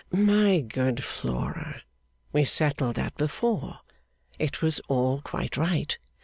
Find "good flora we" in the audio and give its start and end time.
0.61-2.43